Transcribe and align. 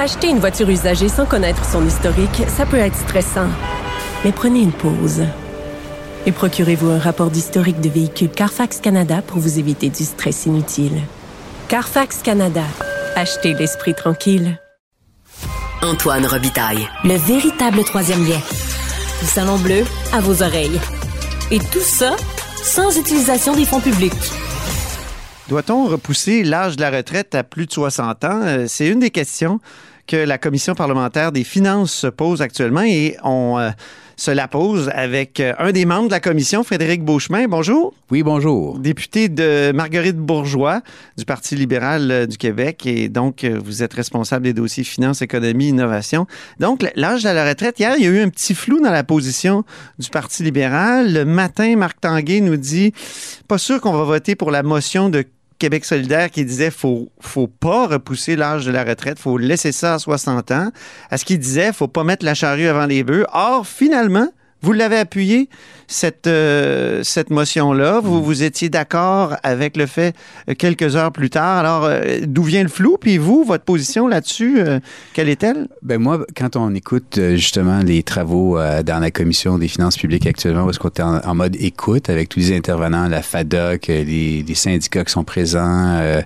Acheter 0.00 0.30
une 0.30 0.38
voiture 0.38 0.70
usagée 0.70 1.10
sans 1.10 1.26
connaître 1.26 1.62
son 1.62 1.86
historique, 1.86 2.44
ça 2.48 2.64
peut 2.64 2.78
être 2.78 2.96
stressant. 2.96 3.48
Mais 4.24 4.32
prenez 4.32 4.60
une 4.60 4.72
pause. 4.72 5.24
Et 6.24 6.32
procurez-vous 6.32 6.88
un 6.88 6.98
rapport 6.98 7.30
d'historique 7.30 7.82
de 7.82 7.90
véhicule 7.90 8.30
Carfax 8.30 8.80
Canada 8.80 9.20
pour 9.20 9.40
vous 9.40 9.58
éviter 9.58 9.90
du 9.90 10.04
stress 10.04 10.46
inutile. 10.46 11.02
Carfax 11.68 12.22
Canada. 12.22 12.62
Achetez 13.14 13.52
l'esprit 13.52 13.94
tranquille. 13.94 14.58
Antoine 15.82 16.24
Robitaille. 16.24 16.88
Le 17.04 17.16
véritable 17.16 17.84
troisième 17.84 18.26
lien. 18.26 18.40
Du 19.20 19.26
Salon 19.26 19.58
Bleu 19.58 19.84
à 20.14 20.20
vos 20.22 20.42
oreilles. 20.42 20.80
Et 21.50 21.58
tout 21.58 21.80
ça 21.80 22.16
sans 22.62 22.98
utilisation 22.98 23.54
des 23.54 23.66
fonds 23.66 23.80
publics. 23.80 24.39
Doit-on 25.50 25.86
repousser 25.86 26.44
l'âge 26.44 26.76
de 26.76 26.80
la 26.80 26.92
retraite 26.92 27.34
à 27.34 27.42
plus 27.42 27.66
de 27.66 27.72
60 27.72 28.24
ans? 28.24 28.40
Euh, 28.44 28.66
C'est 28.68 28.86
une 28.86 29.00
des 29.00 29.10
questions 29.10 29.58
que 30.06 30.14
la 30.14 30.38
Commission 30.38 30.76
parlementaire 30.76 31.32
des 31.32 31.42
finances 31.42 31.92
se 31.92 32.06
pose 32.06 32.40
actuellement 32.40 32.82
et 32.82 33.16
on 33.24 33.58
euh, 33.58 33.70
se 34.16 34.30
la 34.30 34.46
pose 34.46 34.92
avec 34.94 35.40
euh, 35.40 35.52
un 35.58 35.72
des 35.72 35.86
membres 35.86 36.06
de 36.06 36.12
la 36.12 36.20
commission, 36.20 36.62
Frédéric 36.62 37.04
Beauchemin. 37.04 37.48
Bonjour. 37.48 37.92
Oui, 38.12 38.22
bonjour. 38.22 38.78
Député 38.78 39.28
de 39.28 39.72
Marguerite 39.72 40.18
Bourgeois 40.18 40.82
du 41.18 41.24
Parti 41.24 41.56
libéral 41.56 42.28
du 42.28 42.36
Québec 42.38 42.86
et 42.86 43.08
donc 43.08 43.44
vous 43.44 43.82
êtes 43.82 43.94
responsable 43.94 44.44
des 44.44 44.52
dossiers 44.52 44.84
finances, 44.84 45.20
économie, 45.20 45.70
innovation. 45.70 46.28
Donc 46.60 46.86
l'âge 46.94 47.24
de 47.24 47.28
la 47.28 47.44
retraite, 47.44 47.80
hier, 47.80 47.94
il 47.98 48.04
y 48.04 48.06
a 48.06 48.10
eu 48.10 48.20
un 48.20 48.28
petit 48.28 48.54
flou 48.54 48.80
dans 48.80 48.92
la 48.92 49.02
position 49.02 49.64
du 49.98 50.10
Parti 50.10 50.44
libéral. 50.44 51.12
Le 51.12 51.24
matin, 51.24 51.74
Marc 51.74 52.00
Tanguay 52.00 52.40
nous 52.40 52.56
dit 52.56 52.92
pas 53.48 53.58
sûr 53.58 53.80
qu'on 53.80 53.92
va 53.92 54.04
voter 54.04 54.36
pour 54.36 54.52
la 54.52 54.62
motion 54.62 55.08
de 55.08 55.24
Québec 55.60 55.84
solidaire 55.84 56.30
qui 56.30 56.44
disait 56.44 56.70
faut 56.70 57.12
faut 57.20 57.46
pas 57.46 57.86
repousser 57.86 58.34
l'âge 58.34 58.64
de 58.64 58.72
la 58.72 58.82
retraite, 58.82 59.18
faut 59.18 59.38
laisser 59.38 59.70
ça 59.70 59.94
à 59.94 59.98
60 59.98 60.50
ans. 60.50 60.72
À 61.10 61.18
ce 61.18 61.24
qu'il 61.24 61.38
disait, 61.38 61.72
faut 61.72 61.86
pas 61.86 62.02
mettre 62.02 62.24
la 62.24 62.34
charrue 62.34 62.66
avant 62.66 62.86
les 62.86 63.04
bœufs. 63.04 63.26
Or 63.32 63.66
finalement, 63.66 64.28
vous 64.62 64.72
l'avez 64.72 64.96
appuyé, 64.96 65.48
cette, 65.90 66.28
euh, 66.28 67.02
cette 67.02 67.30
motion-là. 67.30 68.00
Vous, 68.00 68.22
vous 68.22 68.42
étiez 68.44 68.68
d'accord 68.68 69.36
avec 69.42 69.76
le 69.76 69.86
fait 69.86 70.14
euh, 70.48 70.54
quelques 70.56 70.94
heures 70.94 71.10
plus 71.10 71.30
tard. 71.30 71.58
Alors, 71.58 71.84
euh, 71.84 72.20
d'où 72.26 72.44
vient 72.44 72.62
le 72.62 72.68
flou? 72.68 72.96
Puis 72.98 73.18
vous, 73.18 73.42
votre 73.44 73.64
position 73.64 74.06
là-dessus, 74.06 74.60
euh, 74.60 74.78
quelle 75.14 75.28
est-elle? 75.28 75.66
Ben 75.82 75.98
moi, 76.00 76.24
quand 76.36 76.54
on 76.54 76.72
écoute 76.74 77.18
euh, 77.18 77.34
justement 77.34 77.80
les 77.80 78.02
travaux 78.04 78.56
euh, 78.58 78.82
dans 78.84 79.00
la 79.00 79.10
commission 79.10 79.58
des 79.58 79.66
finances 79.68 79.96
publiques 79.96 80.26
actuellement, 80.26 80.70
est-ce 80.70 80.78
qu'on 80.78 80.88
est 80.90 81.00
en, 81.00 81.18
en 81.18 81.34
mode 81.34 81.56
écoute 81.58 82.08
avec 82.08 82.28
tous 82.28 82.38
les 82.38 82.56
intervenants, 82.56 83.08
la 83.08 83.20
FADOC, 83.22 83.88
les, 83.88 84.44
les 84.46 84.54
syndicats 84.54 85.04
qui 85.04 85.12
sont 85.12 85.24
présents, 85.24 85.98
euh, 86.00 86.22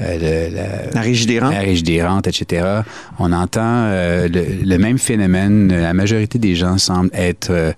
euh, 0.00 0.48
le- 0.50 0.56
la, 0.56 0.90
La 0.92 1.00
Régie 1.00 1.26
des 1.26 1.38
rentes? 1.38 1.52
la 1.52 1.60
Régie 1.60 1.82
des 1.84 2.02
rentes, 2.02 2.26
etc. 2.26 2.80
On 3.20 3.32
entend 3.32 3.60
euh, 3.62 4.26
le, 4.28 4.44
le 4.64 4.78
même 4.78 4.98
phénomène. 4.98 5.68
La 5.72 5.94
majorité 5.94 6.38
des 6.40 6.56
gens 6.56 6.78
semblent 6.78 7.10
être 7.14 7.50
euh, 7.50 7.72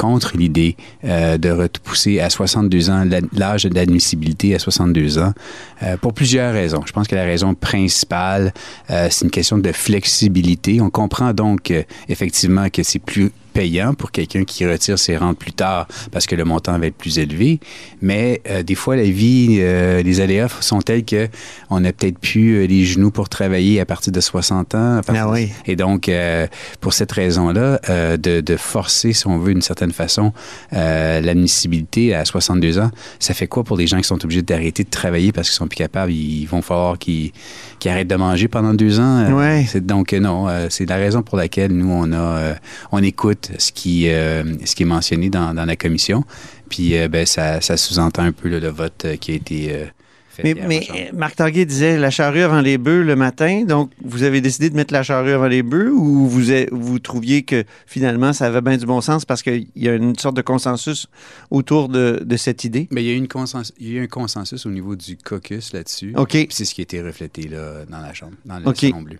contre 0.00 0.34
l'idée 0.34 0.76
euh, 1.04 1.36
de 1.36 1.50
repousser 1.50 2.20
à 2.20 2.30
62 2.30 2.88
ans 2.88 3.06
l'âge 3.36 3.64
d'admissibilité 3.64 4.54
à 4.54 4.58
62 4.58 5.18
ans 5.18 5.34
euh, 5.82 5.98
pour 5.98 6.14
plusieurs 6.14 6.54
raisons. 6.54 6.80
Je 6.86 6.92
pense 6.92 7.06
que 7.06 7.14
la 7.14 7.24
raison 7.24 7.54
principale, 7.54 8.54
euh, 8.88 9.08
c'est 9.10 9.26
une 9.26 9.30
question 9.30 9.58
de 9.58 9.72
flexibilité. 9.72 10.80
On 10.80 10.88
comprend 10.88 11.34
donc 11.34 11.70
effectivement 12.08 12.70
que 12.70 12.82
c'est 12.82 12.98
plus 12.98 13.30
payant 13.52 13.94
pour 13.94 14.10
quelqu'un 14.10 14.44
qui 14.44 14.66
retire 14.66 14.98
ses 14.98 15.16
rentes 15.16 15.38
plus 15.38 15.52
tard 15.52 15.86
parce 16.12 16.26
que 16.26 16.34
le 16.34 16.44
montant 16.44 16.78
va 16.78 16.86
être 16.86 16.96
plus 16.96 17.18
élevé. 17.18 17.60
Mais 18.00 18.40
euh, 18.48 18.62
des 18.62 18.74
fois, 18.74 18.96
la 18.96 19.04
vie, 19.04 19.58
euh, 19.60 20.02
les 20.02 20.20
aléas 20.20 20.48
sont 20.60 20.80
tels 20.80 21.04
que 21.04 21.28
on 21.68 21.80
n'a 21.80 21.92
peut-être 21.92 22.18
plus 22.18 22.56
euh, 22.56 22.66
les 22.66 22.84
genoux 22.84 23.10
pour 23.10 23.28
travailler 23.28 23.80
à 23.80 23.84
partir 23.84 24.12
de 24.12 24.20
60 24.20 24.74
ans. 24.74 25.00
Ah 25.08 25.28
oui. 25.28 25.50
Et 25.66 25.76
donc, 25.76 26.08
euh, 26.08 26.46
pour 26.80 26.92
cette 26.92 27.12
raison-là, 27.12 27.80
euh, 27.88 28.16
de, 28.16 28.40
de 28.40 28.56
forcer, 28.56 29.12
si 29.12 29.26
on 29.26 29.38
veut, 29.38 29.52
d'une 29.52 29.62
certaine 29.62 29.92
façon, 29.92 30.32
euh, 30.72 31.20
l'admissibilité 31.20 32.14
à 32.14 32.24
62 32.24 32.78
ans, 32.78 32.90
ça 33.18 33.34
fait 33.34 33.46
quoi 33.46 33.64
pour 33.64 33.76
les 33.76 33.86
gens 33.86 33.98
qui 33.98 34.04
sont 34.04 34.22
obligés 34.24 34.42
d'arrêter 34.42 34.84
de 34.84 34.90
travailler 34.90 35.32
parce 35.32 35.48
qu'ils 35.48 35.56
sont 35.56 35.68
plus 35.68 35.76
capables? 35.76 36.12
Ils 36.12 36.46
vont 36.46 36.62
falloir 36.62 36.98
qu'ils 36.98 37.32
qu'ils 37.78 37.90
arrêtent 37.90 38.08
de 38.08 38.16
manger 38.16 38.46
pendant 38.48 38.74
deux 38.74 39.00
ans? 39.00 39.32
Ouais. 39.32 39.64
donc, 39.80 40.12
non, 40.12 40.48
euh, 40.48 40.66
c'est 40.70 40.88
la 40.88 40.96
raison 40.96 41.22
pour 41.22 41.38
laquelle 41.38 41.72
nous, 41.72 41.90
on 41.90 42.12
a, 42.12 42.16
euh, 42.16 42.54
on 42.92 43.02
écoute 43.02 43.39
ce 43.58 43.72
qui, 43.72 44.08
euh, 44.08 44.44
ce 44.64 44.74
qui 44.74 44.82
est 44.82 44.86
mentionné 44.86 45.30
dans, 45.30 45.54
dans 45.54 45.64
la 45.64 45.76
commission. 45.76 46.24
Puis, 46.68 46.96
euh, 46.96 47.08
ben, 47.08 47.26
ça, 47.26 47.60
ça 47.60 47.76
sous-entend 47.76 48.22
un 48.22 48.32
peu 48.32 48.48
là, 48.48 48.60
le 48.60 48.68
vote 48.68 49.04
euh, 49.04 49.16
qui 49.16 49.32
a 49.32 49.34
été 49.34 49.86
fait. 50.28 50.54
Mais, 50.54 50.54
mais 50.66 51.10
Marc 51.12 51.36
Tanguay 51.36 51.64
disait 51.64 51.98
la 51.98 52.10
charrue 52.10 52.42
avant 52.42 52.60
les 52.60 52.78
bœufs 52.78 53.02
le 53.02 53.16
matin. 53.16 53.64
Donc, 53.64 53.90
vous 54.04 54.22
avez 54.22 54.40
décidé 54.40 54.70
de 54.70 54.76
mettre 54.76 54.92
la 54.92 55.02
charrue 55.02 55.32
avant 55.32 55.48
les 55.48 55.62
bœufs 55.62 55.90
ou 55.90 56.28
vous, 56.28 56.42
vous 56.70 56.98
trouviez 56.98 57.42
que 57.42 57.64
finalement, 57.86 58.32
ça 58.32 58.46
avait 58.46 58.60
bien 58.60 58.76
du 58.76 58.86
bon 58.86 59.00
sens 59.00 59.24
parce 59.24 59.42
qu'il 59.42 59.66
y 59.74 59.88
a 59.88 59.94
une 59.94 60.16
sorte 60.16 60.36
de 60.36 60.42
consensus 60.42 61.08
autour 61.50 61.88
de, 61.88 62.22
de 62.24 62.36
cette 62.36 62.64
idée? 62.64 62.86
Mais 62.90 63.02
il 63.02 63.06
y 63.08 63.10
a 63.10 63.14
eu 63.14 63.18
une 63.18 63.28
consensus, 63.28 63.74
il 63.78 63.88
y 63.88 63.96
a 63.96 64.00
eu 64.00 64.04
un 64.04 64.08
consensus 64.08 64.64
au 64.66 64.70
niveau 64.70 64.94
du 64.94 65.16
caucus 65.16 65.72
là-dessus. 65.72 66.12
OK. 66.16 66.46
C'est 66.50 66.64
ce 66.64 66.74
qui 66.74 66.80
a 66.80 66.84
été 66.84 67.02
reflété 67.02 67.48
là, 67.48 67.84
dans 67.88 68.00
la 68.00 68.14
chambre, 68.14 68.34
dans 68.44 68.58
le 68.58 68.68
OK. 68.68 68.76
salon 68.76 69.02
bleu. 69.02 69.18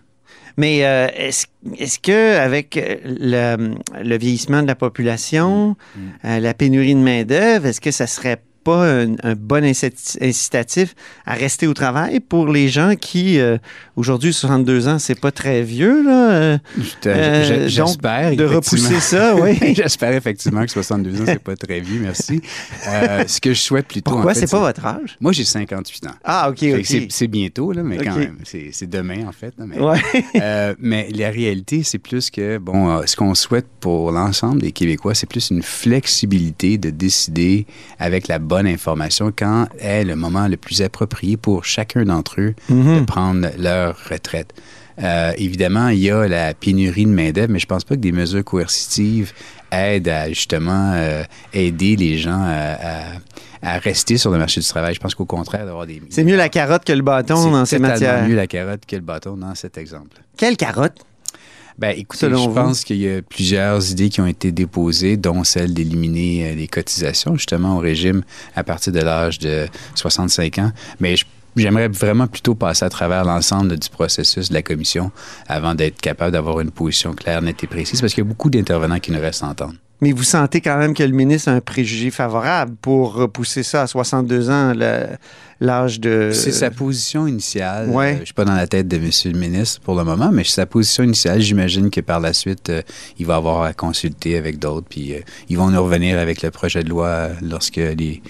Mais 0.57 0.85
euh, 0.85 1.09
est-ce 1.15 1.47
est-ce 1.79 1.99
que 1.99 2.37
avec 2.39 2.77
euh, 2.77 2.97
le, 3.05 3.75
le 4.03 4.19
vieillissement 4.19 4.63
de 4.63 4.67
la 4.67 4.75
population, 4.75 5.77
Mm. 5.97 6.01
euh, 6.25 6.41
la 6.41 6.55
pénurie 6.55 6.95
de 6.95 7.01
main-d'œuvre, 7.01 7.67
est-ce 7.67 7.81
que 7.81 7.91
ça 7.91 8.07
serait 8.07 8.39
pas 8.63 8.85
un, 9.03 9.15
un 9.23 9.35
bon 9.35 9.65
incitatif 9.65 10.95
à 11.27 11.35
rester 11.35 11.67
au 11.67 11.75
travail 11.75 12.21
pour 12.21 12.49
les 12.49 12.69
gens 12.69 12.95
qui, 12.97 13.39
euh, 13.39 13.59
aujourd'hui, 13.97 14.33
62 14.33 14.89
ans, 14.89 14.99
c'est 14.99 15.19
pas 15.19 15.31
très 15.33 15.63
vieux, 15.63 16.03
là? 16.05 16.31
euh, 16.31 16.59
Euh, 17.07 17.69
J'espère. 17.69 18.37
de 18.37 18.45
repousser 18.45 19.01
ça, 19.01 19.35
oui. 19.41 19.59
J'espère 19.75 20.13
effectivement 20.13 20.65
que 20.65 20.71
62 20.71 21.21
ans, 21.23 21.25
c'est 21.27 21.39
pas 21.43 21.57
très 21.57 21.81
vieux, 21.81 22.01
merci. 22.01 22.41
Euh, 22.89 23.25
ce 23.27 23.41
que 23.41 23.53
je 23.55 23.61
souhaite 23.61 23.87
plutôt. 23.89 24.11
Pourquoi? 24.11 24.31
en 24.33 24.35
fait, 24.35 24.41
c'est 24.41 24.51
pas 24.51 24.61
votre 24.61 24.85
âge? 24.85 25.17
Moi, 25.21 25.33
j'ai 25.33 25.45
58 25.45 26.07
ans. 26.07 26.11
Ah, 26.25 26.51
OK, 26.51 26.65
OK. 26.79 27.07
C'est 27.09 27.27
bientôt, 27.29 27.73
là, 27.73 27.83
mais 27.83 27.99
quand 27.99 28.17
même. 28.17 28.37
C'est 28.45 28.89
demain, 28.89 29.27
en 29.27 29.33
fait. 29.33 29.55
là, 29.59 29.65
mais, 29.67 29.79
Ouais. 29.81 30.75
Mais 30.79 31.09
la 31.15 31.31
réalité, 31.31 31.83
c'est 31.83 31.99
plus 31.99 32.31
que, 32.31 32.59
bon, 32.59 33.05
ce 33.07 33.17
qu'on 33.17 33.35
souhaite 33.35 33.67
pour 33.81 34.13
l'ensemble 34.13 34.61
des 34.63 34.73
Québécois, 34.73 35.15
c'est 35.15 35.29
plus 35.29 35.51
une 35.51 35.63
flexibilité 35.63 36.79
de 36.79 36.91
décider 36.91 37.67
avec 37.99 38.29
la 38.29 38.39
bonne 38.51 38.67
information 38.67 39.33
quand 39.35 39.69
est 39.79 40.05
le 40.05 40.17
moment 40.17 40.47
le 40.49 40.57
plus 40.57 40.83
approprié 40.83 41.37
pour 41.37 41.65
chacun 41.65 42.03
d'entre 42.05 42.41
eux 42.41 42.55
Mhm. 42.69 43.01
de 43.01 43.05
prendre 43.07 43.49
leur 43.59 43.97
retraite. 44.11 44.53
Euh, 45.03 45.33
évidemment, 45.39 45.89
il 45.89 46.01
y 46.01 46.11
a 46.11 46.29
la 46.29 46.53
pénurie 46.53 47.07
de 47.07 47.11
main-d'œuvre, 47.11 47.51
mais 47.53 47.59
je 47.59 47.67
pense 47.67 47.85
pas 47.85 47.95
que 47.95 48.01
des 48.01 48.13
mesures 48.13 48.45
coercitives 48.45 49.33
aident 49.73 50.09
à 50.09 50.29
justement 50.29 50.93
euh, 50.95 51.23
aider 51.55 51.97
les 51.97 52.19
gens 52.19 52.43
à, 52.43 52.77
à- 52.83 53.13
à 53.63 53.79
rester 53.79 54.17
sur 54.17 54.31
le 54.31 54.39
marché 54.39 54.61
du 54.61 54.67
travail. 54.67 54.95
Je 54.95 55.01
pense 55.01 55.15
qu'au 55.15 55.27
contraire, 55.27 55.65
d'avoir 55.67 55.87
des. 55.87 56.03
C'est 56.11 56.25
mieux 56.25 56.37
la 56.37 56.49
carotte 56.49 56.85
que 56.85 56.93
le 56.95 57.03
bâton 57.03 57.51
dans 57.51 57.65
ces 57.67 57.79
matières. 57.79 58.27
mieux 58.27 58.35
la 58.35 58.47
carotte 58.47 58.85
que 58.87 58.97
le 58.97 59.03
bâton 59.03 59.37
dans 59.37 59.55
cet 59.55 59.77
exemple. 59.79 60.17
Quelle 60.37 60.57
carotte? 60.57 60.97
Ben, 61.81 61.95
écoutez, 61.97 62.21
Selon 62.27 62.45
je 62.45 62.49
vous? 62.51 62.55
pense 62.55 62.85
qu'il 62.85 62.99
y 62.99 63.09
a 63.09 63.23
plusieurs 63.23 63.91
idées 63.91 64.11
qui 64.11 64.21
ont 64.21 64.27
été 64.27 64.53
déposées, 64.53 65.17
dont 65.17 65.45
celle 65.45 65.73
d'éliminer 65.73 66.51
euh, 66.51 66.55
les 66.55 66.69
cotisations, 66.69 67.35
justement, 67.37 67.77
au 67.77 67.81
régime 67.81 68.23
à 68.55 68.63
partir 68.65 68.93
de 68.93 69.01
l'âge 69.01 69.39
de 69.39 69.67
65 69.95 70.59
ans. 70.59 70.73
Mais 71.01 71.17
je- 71.17 71.25
J'aimerais 71.57 71.89
vraiment 71.89 72.29
plutôt 72.29 72.55
passer 72.55 72.85
à 72.85 72.89
travers 72.91 73.25
l'ensemble 73.25 73.77
du 73.77 73.89
processus 73.89 74.51
de 74.51 74.55
la 74.55 74.63
commission 74.63 75.11
avant 75.49 75.75
d'être 75.75 76.01
capable 76.01 76.31
d'avoir 76.31 76.61
une 76.61 76.71
position 76.71 77.13
claire, 77.13 77.43
nette 77.43 77.65
et 77.65 77.67
précise, 77.67 78.01
parce 78.01 78.15
qu'il 78.15 78.23
y 78.23 78.27
a 78.27 78.29
beaucoup 78.29 78.51
d'intervenants 78.51 79.01
qui 79.01 79.11
nous 79.11 79.19
restent 79.21 79.43
à 79.43 79.49
entendre. 79.49 79.75
Mais 80.01 80.13
vous 80.13 80.23
sentez 80.23 80.61
quand 80.63 80.79
même 80.79 80.95
que 80.95 81.03
le 81.03 81.13
ministre 81.13 81.51
a 81.51 81.53
un 81.53 81.61
préjugé 81.61 82.11
favorable 82.11 82.75
pour 82.81 83.13
repousser 83.15 83.63
ça 83.63 83.83
à 83.83 83.87
62 83.87 84.49
ans, 84.51 84.73
l'âge 85.61 86.01
de... 86.01 86.31
C'est 86.33 86.53
sa 86.53 86.71
position 86.71 87.27
initiale. 87.27 87.91
Ouais. 87.91 88.17
Je 88.21 88.25
suis 88.27 88.35
pas 88.35 88.47
dans 88.47 88.55
la 88.55 88.67
tête 88.67 88.89
de 88.89 88.97
M. 88.97 89.11
le 89.27 89.39
ministre 89.39 89.81
pour 89.83 89.95
le 89.95 90.05
moment, 90.05 90.31
mais 90.33 90.43
c'est 90.45 90.53
sa 90.53 90.67
position 90.67 91.05
initiale. 91.05 91.41
J'imagine 91.43 91.91
que 91.91 92.01
par 92.01 92.19
la 92.21 92.33
suite, 92.33 92.71
euh, 92.71 92.81
il 93.19 93.27
va 93.27 93.37
avoir 93.37 93.63
à 93.63 93.75
consulter 93.75 94.39
avec 94.39 94.59
d'autres, 94.59 94.87
puis 94.89 95.13
euh, 95.13 95.19
ils 95.51 95.59
vont 95.59 95.69
nous 95.71 95.83
revenir 95.83 96.19
avec 96.19 96.41
le 96.43 96.51
projet 96.51 96.83
de 96.83 96.89
loi 96.89 97.07
euh, 97.07 97.35
lorsque 97.43 97.77
les 97.77 98.23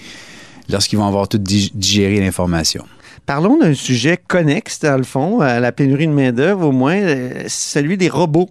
lorsqu'ils 0.69 0.97
vont 0.97 1.07
avoir 1.07 1.27
tout 1.27 1.37
dig- 1.37 1.71
digéré 1.73 2.19
l'information. 2.19 2.85
Parlons 3.25 3.57
d'un 3.57 3.73
sujet 3.73 4.17
connexe, 4.27 4.79
dans 4.79 4.97
le 4.97 5.03
fond, 5.03 5.39
à 5.41 5.59
la 5.59 5.71
pénurie 5.71 6.07
de 6.07 6.11
main-d'œuvre, 6.13 6.67
au 6.67 6.71
moins, 6.71 6.99
celui 7.47 7.95
des 7.97 8.09
robots. 8.09 8.49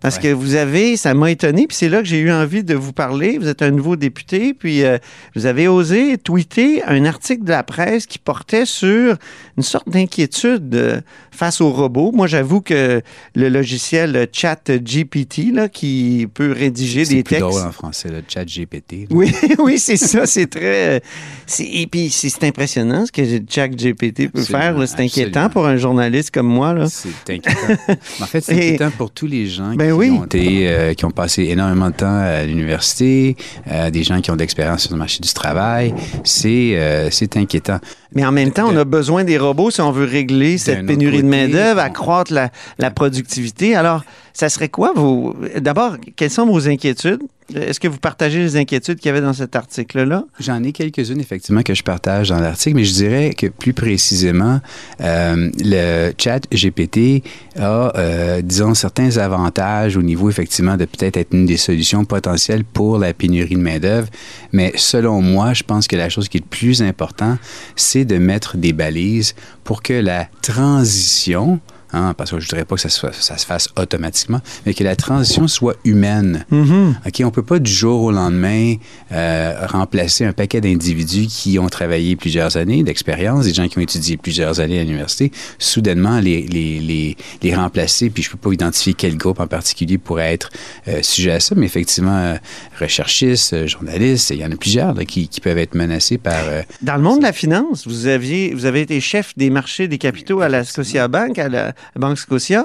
Parce 0.00 0.16
Ouais. 0.16 0.22
que 0.22 0.28
vous 0.32 0.54
avez, 0.54 0.96
ça 0.96 1.12
m'a 1.14 1.30
étonné, 1.30 1.66
puis 1.66 1.76
c'est 1.76 1.88
là 1.90 1.98
que 1.98 2.06
j'ai 2.06 2.20
eu 2.20 2.32
envie 2.32 2.64
de 2.64 2.74
vous 2.74 2.92
parler. 2.92 3.36
Vous 3.38 3.48
êtes 3.48 3.60
un 3.62 3.70
nouveau 3.70 3.96
député, 3.96 4.54
puis 4.54 4.82
euh, 4.82 4.96
vous 5.36 5.44
avez 5.46 5.68
osé 5.68 6.16
tweeter 6.16 6.82
un 6.84 7.04
article 7.04 7.44
de 7.44 7.50
la 7.50 7.62
presse 7.62 8.06
qui 8.06 8.18
portait 8.18 8.64
sur 8.64 9.16
une 9.56 9.62
sorte 9.62 9.88
d'inquiétude 9.90 10.74
euh, 10.74 11.00
face 11.30 11.60
aux 11.60 11.70
robots. 11.70 12.12
Moi, 12.12 12.26
j'avoue 12.26 12.60
que 12.60 13.02
le 13.34 13.48
logiciel 13.48 14.26
Chat 14.32 14.70
GPT, 14.70 15.52
là, 15.52 15.68
qui 15.68 16.26
peut 16.32 16.52
rédiger 16.52 17.04
C'est 17.04 17.14
des 17.14 17.22
plus 17.22 17.36
textes. 17.36 17.48
drôle 17.50 17.62
en 17.66 17.72
français, 17.72 18.08
le 18.08 18.22
chat 18.28 18.44
GPT. 18.44 18.92
là. 18.92 19.06
Oui, 19.10 19.32
oui, 19.58 19.78
c'est 19.78 19.96
ça, 19.96 20.26
c'est 20.26 20.46
très. 20.46 21.02
c'est- 21.46 21.64
et 21.64 21.86
puis, 21.86 22.10
c'est 22.10 22.28
c'est 22.28 22.44
impressionnant 22.44 23.04
ce 23.06 23.12
que 23.12 23.22
Chat 23.48 23.68
GPT 23.68 24.28
peut 24.28 24.42
faire. 24.42 24.76
C'est 24.86 25.00
inquiétant 25.00 25.48
pour 25.50 25.66
un 25.66 25.76
journaliste 25.76 26.30
comme 26.30 26.46
moi. 26.48 26.74
C'est 26.88 27.08
inquiétant. 27.28 27.74
En 28.20 28.26
fait, 28.26 28.40
c'est 28.40 28.52
Et- 28.56 28.68
inquiétant 28.68 28.90
pour 28.96 29.10
tous 29.10 29.26
les 29.26 29.46
gens 29.46 29.74
Ben 29.74 29.86
qui, 29.88 29.92
oui. 29.92 30.10
ont 30.10 30.24
été, 30.24 30.68
euh, 30.68 30.94
qui 30.94 31.04
ont 31.04 31.10
passé 31.10 31.44
énormément 31.44 31.90
de 31.90 31.94
temps 31.96 32.18
à 32.20 32.44
l'université, 32.44 33.36
euh, 33.70 33.90
des 33.90 34.02
gens 34.04 34.20
qui 34.20 34.30
ont 34.30 34.34
de 34.36 34.40
l'expérience 34.40 34.82
sur 34.82 34.92
le 34.92 34.98
marché 34.98 35.18
du 35.20 35.32
travail. 35.32 35.94
C'est 36.24 36.72
euh, 36.76 37.08
c'est 37.10 37.36
inquiétant. 37.36 37.78
Mais 38.14 38.24
en 38.24 38.32
même 38.32 38.50
temps, 38.50 38.68
on 38.68 38.76
a 38.76 38.84
besoin 38.84 39.24
des 39.24 39.38
robots 39.38 39.70
si 39.70 39.80
on 39.80 39.92
veut 39.92 40.04
régler 40.04 40.58
cette 40.58 40.86
pénurie 40.86 41.22
de 41.22 41.28
main-d'œuvre, 41.28 41.80
accroître 41.80 42.32
la, 42.32 42.50
la 42.78 42.90
productivité. 42.90 43.76
Alors, 43.76 44.02
ça 44.32 44.48
serait 44.48 44.68
quoi 44.68 44.92
vos. 44.94 45.36
D'abord, 45.58 45.96
quelles 46.16 46.30
sont 46.30 46.46
vos 46.46 46.68
inquiétudes? 46.68 47.22
Est-ce 47.54 47.80
que 47.80 47.88
vous 47.88 47.98
partagez 47.98 48.38
les 48.38 48.56
inquiétudes 48.56 48.98
qu'il 48.98 49.06
y 49.06 49.10
avait 49.10 49.20
dans 49.20 49.32
cet 49.32 49.56
article-là? 49.56 50.24
J'en 50.38 50.62
ai 50.62 50.72
quelques-unes, 50.72 51.20
effectivement, 51.20 51.62
que 51.62 51.74
je 51.74 51.82
partage 51.82 52.28
dans 52.28 52.38
l'article, 52.38 52.76
mais 52.76 52.84
je 52.84 52.92
dirais 52.92 53.34
que 53.36 53.48
plus 53.48 53.72
précisément, 53.72 54.60
euh, 55.00 55.50
le 55.58 56.12
chat 56.16 56.40
GPT 56.52 57.24
a, 57.58 57.92
euh, 57.96 58.42
disons, 58.42 58.74
certains 58.74 59.16
avantages 59.16 59.96
au 59.96 60.02
niveau, 60.02 60.30
effectivement, 60.30 60.76
de 60.76 60.84
peut-être 60.84 61.16
être 61.16 61.34
une 61.34 61.46
des 61.46 61.56
solutions 61.56 62.04
potentielles 62.04 62.64
pour 62.64 62.98
la 62.98 63.12
pénurie 63.14 63.56
de 63.56 63.60
main-d'œuvre. 63.60 64.08
Mais 64.52 64.72
selon 64.76 65.20
moi, 65.20 65.52
je 65.52 65.64
pense 65.64 65.88
que 65.88 65.96
la 65.96 66.08
chose 66.08 66.28
qui 66.28 66.38
est 66.38 66.44
le 66.44 66.46
plus 66.46 66.82
important, 66.82 67.36
c'est 67.74 68.04
de 68.04 68.18
mettre 68.18 68.56
des 68.56 68.72
balises 68.72 69.34
pour 69.64 69.82
que 69.82 69.94
la 69.94 70.28
transition, 70.42 71.60
hein, 71.92 72.14
parce 72.16 72.30
que 72.30 72.40
je 72.40 72.46
ne 72.46 72.48
dirais 72.48 72.64
pas 72.64 72.74
que 72.76 72.80
ça 72.80 72.88
se, 72.88 73.00
fasse- 73.00 73.20
ça 73.20 73.36
se 73.38 73.46
fasse 73.46 73.68
automatiquement, 73.78 74.40
mais 74.66 74.74
que 74.74 74.84
la 74.84 74.96
transition 74.96 75.48
soit 75.48 75.76
humaine. 75.84 76.44
OK, 76.52 77.22
on 77.24 77.30
peut 77.30 77.42
pas 77.42 77.58
du 77.58 77.70
jour 77.70 78.02
au 78.02 78.10
lendemain 78.12 78.74
euh, 79.12 79.66
remplacer 79.66 80.24
un 80.24 80.32
paquet 80.32 80.60
d'individus 80.60 81.26
qui 81.26 81.58
ont 81.58 81.68
travaillé 81.68 82.16
plusieurs 82.16 82.56
années 82.56 82.82
d'expérience, 82.82 83.44
des 83.46 83.54
gens 83.54 83.68
qui 83.68 83.78
ont 83.78 83.82
étudié 83.82 84.16
plusieurs 84.16 84.60
années 84.60 84.80
à 84.80 84.84
l'université, 84.84 85.32
soudainement 85.58 86.20
les, 86.20 86.42
les, 86.42 86.80
les, 86.80 87.16
les 87.42 87.54
remplacer, 87.54 88.10
puis 88.10 88.22
je 88.22 88.30
peux 88.30 88.36
pas 88.38 88.52
identifier 88.52 88.94
quel 88.94 89.16
groupe 89.16 89.40
en 89.40 89.46
particulier 89.46 89.98
pourrait 89.98 90.32
être 90.34 90.50
euh, 90.88 91.00
sujet 91.02 91.32
à 91.32 91.40
ça, 91.40 91.54
mais 91.56 91.66
effectivement, 91.66 92.16
euh, 92.16 92.34
recherchistes, 92.80 93.66
journalistes, 93.66 94.30
il 94.30 94.38
y 94.38 94.44
en 94.44 94.50
a 94.50 94.56
plusieurs 94.56 94.94
là, 94.94 95.04
qui, 95.04 95.28
qui 95.28 95.40
peuvent 95.40 95.58
être 95.58 95.74
menacés 95.74 96.18
par... 96.18 96.44
Dans 96.82 96.96
le 96.96 97.02
monde 97.02 97.18
de 97.18 97.24
la 97.24 97.32
finance, 97.32 97.86
vous, 97.86 98.06
aviez, 98.06 98.54
vous 98.54 98.64
avez 98.66 98.80
été 98.82 99.00
chef 99.00 99.32
des 99.36 99.50
marchés 99.50 99.88
des 99.88 99.98
capitaux 99.98 100.40
à 100.40 100.48
la 100.48 100.64
Scotia 100.64 101.08
Bank, 101.08 101.38
à 101.38 101.48
la 101.48 101.72
Banque 101.96 102.18
Scotia. 102.18 102.64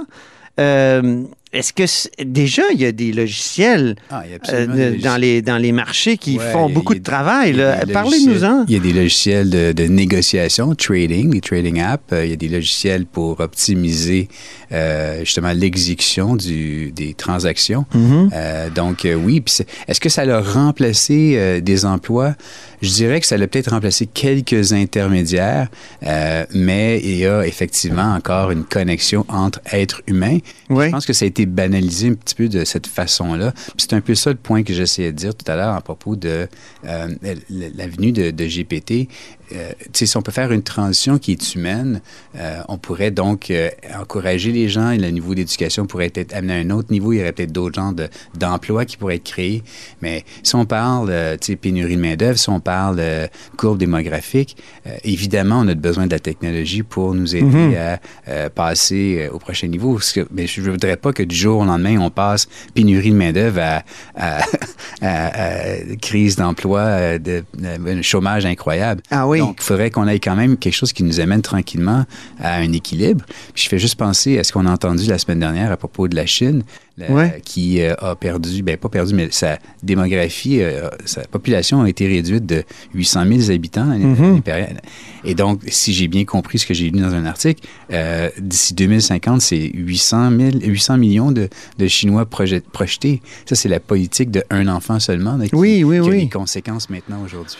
Euh, 0.59 1.25
Est-ce 1.55 1.71
que 1.71 1.83
déjà 2.25 2.63
il 2.73 2.81
y 2.81 2.85
a 2.85 2.91
des 2.91 3.13
logiciels 3.13 3.95
ah, 4.09 4.23
a 4.43 4.51
euh, 4.51 4.97
dans, 5.01 5.15
les, 5.15 5.41
dans 5.41 5.57
les 5.57 5.71
marchés 5.71 6.17
qui 6.17 6.37
Ouais, 6.37 6.51
font 6.51 6.69
beaucoup 6.69 6.93
de 6.93 6.99
travail? 6.99 7.55
Parlez-nous-en. 7.93 8.65
Il 8.67 8.73
y 8.73 8.77
a 8.77 8.79
des 8.81 8.91
logiciels 8.91 9.49
de, 9.49 9.71
de 9.71 9.85
négociation, 9.85 10.75
trading, 10.75 11.29
des 11.31 11.39
trading 11.39 11.79
apps. 11.79 12.03
Euh, 12.11 12.25
Il 12.25 12.31
y 12.31 12.33
a 12.33 12.35
des 12.35 12.49
logiciels 12.49 13.05
pour 13.05 13.39
optimiser 13.39 14.27
euh, 14.73 15.19
justement 15.21 15.53
l'exécution 15.53 16.35
des 16.35 17.13
transactions. 17.17 17.85
Mhm. 17.93 18.31
Euh, 18.33 18.69
donc 18.69 19.07
oui, 19.23 19.41
est-ce 19.87 20.01
que 20.01 20.09
ça 20.09 20.23
a 20.23 20.41
remplacé 20.41 21.61
des 21.61 21.85
emplois? 21.85 22.35
Je 22.81 22.89
dirais 22.89 23.21
que 23.21 23.27
ça 23.27 23.35
a 23.35 23.47
peut-être 23.47 23.71
remplacé 23.71 24.07
quelques 24.07 24.73
intermédiaires, 24.73 25.69
mais 26.53 26.99
il 27.01 27.17
y 27.17 27.25
a 27.25 27.47
effectivement 27.47 28.13
encore 28.13 28.51
une 28.51 28.65
connexion 28.65 29.25
entre 29.29 29.61
êtres 29.71 30.01
humains. 30.07 30.39
Oui. 30.69 30.87
Je 30.87 30.91
pense 30.91 31.05
que 31.05 31.13
ça 31.13 31.23
a 31.23 31.27
été 31.27 31.44
banalisé 31.45 32.09
un 32.09 32.13
petit 32.13 32.35
peu 32.35 32.47
de 32.49 32.63
cette 32.65 32.87
façon-là. 32.87 33.53
C'est 33.77 33.93
un 33.93 34.01
peu 34.01 34.15
ça 34.15 34.31
le 34.31 34.35
point 34.37 34.63
que 34.63 34.73
j'essayais 34.73 35.11
de 35.11 35.17
dire 35.17 35.35
tout 35.35 35.49
à 35.51 35.55
l'heure 35.55 35.73
à 35.75 35.81
propos 35.81 36.15
de 36.15 36.47
euh, 36.85 37.07
l- 37.23 37.71
la 37.75 37.87
venue 37.87 38.11
de, 38.11 38.31
de 38.31 38.45
GPT. 38.45 39.07
Euh, 39.53 39.71
si 39.93 40.17
on 40.17 40.21
peut 40.21 40.31
faire 40.31 40.51
une 40.51 40.63
transition 40.63 41.17
qui 41.19 41.31
est 41.33 41.55
humaine, 41.55 42.01
euh, 42.37 42.59
on 42.67 42.77
pourrait 42.77 43.11
donc 43.11 43.51
euh, 43.51 43.69
encourager 43.99 44.51
les 44.51 44.69
gens 44.69 44.89
et 44.91 44.97
le 44.97 45.09
niveau 45.09 45.35
d'éducation 45.35 45.85
pourrait 45.85 46.11
être 46.15 46.33
amené 46.33 46.53
à 46.53 46.57
un 46.57 46.69
autre 46.71 46.91
niveau. 46.91 47.13
Il 47.13 47.19
y 47.19 47.21
aurait 47.21 47.31
peut-être 47.31 47.51
d'autres 47.51 47.75
genres 47.75 47.93
de- 47.93 48.09
d'emplois 48.37 48.85
qui 48.85 48.97
pourraient 48.97 49.15
être 49.17 49.23
créés. 49.23 49.63
Mais 50.01 50.23
si 50.43 50.55
on 50.55 50.65
parle, 50.65 51.11
tu 51.39 51.47
sais, 51.51 51.55
pénurie 51.55 51.95
de 51.95 52.01
main-d'œuvre, 52.01 52.37
si 52.39 52.49
on 52.49 52.59
parle 52.59 53.01
courbe 53.57 53.77
démographique, 53.77 54.57
évidemment, 55.03 55.59
on 55.59 55.67
a 55.67 55.75
besoin 55.75 56.07
de 56.07 56.11
la 56.11 56.19
technologie 56.19 56.83
pour 56.83 57.13
nous 57.13 57.35
aider 57.35 57.45
Mhm. 57.45 57.75
à 58.27 58.49
passer 58.49 59.29
au 59.31 59.39
prochain 59.39 59.67
niveau. 59.67 59.93
Parce 59.93 60.11
que, 60.13 60.25
mais 60.31 60.47
je 60.47 60.61
ne 60.61 60.71
voudrais 60.71 60.97
pas 60.97 61.13
que 61.13 61.23
du 61.23 61.35
jour 61.35 61.61
au 61.61 61.65
lendemain, 61.65 61.97
on 61.99 62.09
passe 62.09 62.47
pénurie 62.73 63.11
de 63.11 63.15
main-d'œuvre 63.15 63.59
à, 63.61 63.83
à- 64.15 64.41
à- 65.01 65.43
à 65.61 65.95
crise 66.01 66.35
d'emploi, 66.35 67.17
de, 67.19 67.43
chômage 68.01 68.45
incroyable. 68.45 69.01
Ah 69.11 69.27
oui. 69.27 69.34
Il 69.37 69.63
faudrait 69.63 69.91
qu'on 69.91 70.07
ait 70.07 70.19
quand 70.19 70.35
même 70.35 70.57
quelque 70.57 70.73
chose 70.73 70.93
qui 70.93 71.03
nous 71.03 71.19
amène 71.19 71.41
tranquillement 71.41 72.05
à 72.39 72.55
un 72.55 72.71
équilibre. 72.71 73.25
Je 73.53 73.67
fais 73.67 73.79
juste 73.79 73.95
penser 73.95 74.37
à 74.39 74.43
ce 74.43 74.51
qu'on 74.51 74.65
a 74.65 74.71
entendu 74.71 75.05
la 75.07 75.17
semaine 75.17 75.39
dernière 75.39 75.71
à 75.71 75.77
propos 75.77 76.07
de 76.07 76.15
la 76.15 76.25
Chine, 76.25 76.63
la- 76.97 77.11
Ouais. 77.11 77.41
qui 77.43 77.81
euh, 77.81 77.93
a 77.99 78.15
perdu, 78.15 78.63
ben 78.63 78.77
pas 78.77 78.89
perdu, 78.89 79.13
mais 79.13 79.27
sa 79.31 79.59
démographie, 79.83 80.61
euh, 80.61 80.89
sa 81.05 81.21
population 81.23 81.81
a 81.81 81.89
été 81.89 82.07
réduite 82.07 82.45
de 82.45 82.63
800 82.93 83.23
000 83.39 83.51
habitants 83.51 83.89
à 83.91 83.95
une 83.97 84.41
période. 84.41 84.77
Et 85.23 85.35
donc, 85.35 85.61
si 85.67 85.93
j'ai 85.93 86.07
bien 86.07 86.23
compris 86.25 86.59
ce 86.59 86.65
que 86.65 86.73
j'ai 86.73 86.89
lu 86.89 86.99
dans 86.99 87.13
un 87.13 87.25
article, 87.25 87.67
euh, 87.91 88.29
d'ici 88.39 88.73
2050, 88.73 89.41
c'est 89.41 89.71
800, 89.73 90.29
000, 90.37 90.51
800 90.63 90.97
millions 90.97 91.31
de, 91.31 91.49
de 91.77 91.87
Chinois 91.87 92.25
projet- 92.25 92.61
projetés. 92.61 93.21
Ça, 93.45 93.55
c'est 93.55 93.69
la 93.69 93.79
politique 93.79 94.31
de 94.31 94.43
un 94.49 94.67
enfant 94.67 94.99
seulement 94.99 95.35
là, 95.37 95.47
qui, 95.47 95.55
Oui, 95.55 95.83
oui, 95.83 96.01
qui 96.01 96.07
a 96.09 96.11
des 96.11 96.29
conséquences 96.29 96.89
maintenant 96.89 97.21
aujourd'hui. 97.23 97.57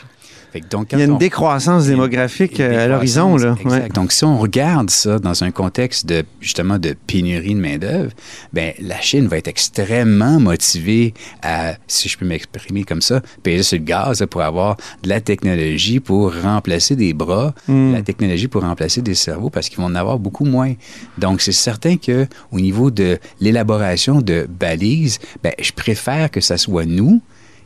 Donc, 0.72 0.94
Il 0.94 1.00
y 1.00 1.02
a 1.02 1.06
une 1.06 1.12
on- 1.12 1.18
décroissance 1.18 1.88
démographique 1.88 2.60
une 2.60 2.66
à 2.72 2.88
l'horizon. 2.88 3.36
Ouais. 3.36 3.90
Donc, 3.94 4.14
si 4.14 4.24
on 4.24 4.38
regarde 4.40 4.90
ça 4.90 5.20
dans 5.20 5.44
un 5.44 5.52
contexte 5.52 6.06
de 6.06 6.24
justement 6.40 6.80
de 6.80 6.96
pénurie 7.08 7.56
de 7.56 7.60
main-d'œuvre, 7.60 8.12
ben 8.54 8.72
la 8.80 9.02
Chine 9.02 9.25
va 9.28 9.38
être 9.38 9.48
extrêmement 9.48 10.40
motivée 10.40 11.14
à, 11.42 11.76
si 11.88 12.10
je 12.10 12.18
peux 12.18 12.26
m'exprimer 12.26 12.84
comme 12.84 13.02
ça, 13.02 13.22
payer 13.44 13.64
sur 13.64 13.78
le 13.78 13.84
gaz 13.84 14.26
pour 14.30 14.42
avoir 14.42 14.78
de 15.04 15.10
la 15.10 15.22
technologie 15.22 16.00
pour 16.00 16.34
remplacer 16.42 16.96
des 16.96 17.14
bras, 17.14 17.54
Hmm. 17.68 17.94
la 17.94 18.02
technologie 18.02 18.48
pour 18.48 18.62
remplacer 18.62 19.02
des 19.02 19.16
cerveaux 19.16 19.50
parce 19.50 19.70
qu'ils 19.70 19.80
vont 19.80 19.86
en 19.86 19.96
avoir 19.96 20.20
beaucoup 20.20 20.46
moins. 20.46 20.74
Donc, 21.18 21.42
c'est 21.42 21.52
certain 21.52 21.98
que 21.98 22.28
au 22.52 22.60
niveau 22.60 22.92
de 22.92 23.18
l'élaboration 23.40 24.22
de 24.22 24.48
balises, 24.48 25.20
ben, 25.44 25.54
je 25.60 25.72
préfère 25.72 26.30
que 26.30 26.42
ça 26.42 26.58
soit 26.58 26.86
nous 26.86 27.22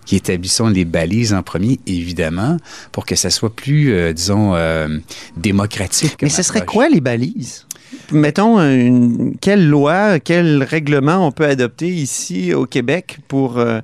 qui 0.05 0.15
établissons 0.15 0.69
les 0.69 0.85
balises 0.85 1.33
en 1.33 1.43
premier, 1.43 1.79
évidemment, 1.85 2.57
pour 2.91 3.05
que 3.05 3.15
ça 3.15 3.29
soit 3.29 3.53
plus, 3.55 3.91
euh, 3.91 4.11
disons, 4.11 4.55
euh, 4.55 4.97
démocratique. 5.37 6.17
Mais 6.21 6.29
ce 6.29 6.41
serait 6.41 6.65
quoi 6.65 6.89
les 6.89 7.01
balises? 7.01 7.65
Mettons, 8.11 9.33
quelle 9.41 9.67
loi, 9.67 10.19
quel 10.19 10.63
règlement 10.63 11.25
on 11.27 11.31
peut 11.31 11.45
adopter 11.45 11.87
ici 11.87 12.53
au 12.53 12.65
Québec 12.65 13.17
pour 13.27 13.57
euh, 13.57 13.81